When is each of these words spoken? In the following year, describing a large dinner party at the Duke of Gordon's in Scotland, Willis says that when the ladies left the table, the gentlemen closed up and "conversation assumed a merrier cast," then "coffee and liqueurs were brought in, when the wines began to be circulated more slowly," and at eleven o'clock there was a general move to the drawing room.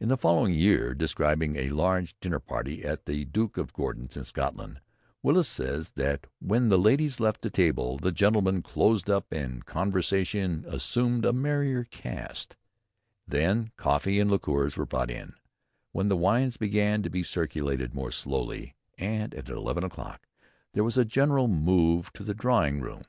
In 0.00 0.08
the 0.08 0.16
following 0.16 0.54
year, 0.54 0.94
describing 0.94 1.56
a 1.56 1.68
large 1.68 2.18
dinner 2.20 2.40
party 2.40 2.82
at 2.86 3.04
the 3.04 3.26
Duke 3.26 3.58
of 3.58 3.74
Gordon's 3.74 4.16
in 4.16 4.24
Scotland, 4.24 4.80
Willis 5.22 5.46
says 5.46 5.90
that 5.90 6.26
when 6.40 6.70
the 6.70 6.78
ladies 6.78 7.20
left 7.20 7.42
the 7.42 7.50
table, 7.50 7.98
the 7.98 8.10
gentlemen 8.10 8.62
closed 8.62 9.10
up 9.10 9.30
and 9.30 9.66
"conversation 9.66 10.64
assumed 10.66 11.26
a 11.26 11.34
merrier 11.34 11.84
cast," 11.84 12.56
then 13.26 13.70
"coffee 13.76 14.18
and 14.18 14.30
liqueurs 14.30 14.78
were 14.78 14.86
brought 14.86 15.10
in, 15.10 15.34
when 15.92 16.08
the 16.08 16.16
wines 16.16 16.56
began 16.56 17.02
to 17.02 17.10
be 17.10 17.22
circulated 17.22 17.94
more 17.94 18.10
slowly," 18.10 18.74
and 18.96 19.34
at 19.34 19.50
eleven 19.50 19.84
o'clock 19.84 20.26
there 20.72 20.82
was 20.82 20.96
a 20.96 21.04
general 21.04 21.46
move 21.46 22.10
to 22.14 22.24
the 22.24 22.32
drawing 22.32 22.80
room. 22.80 23.04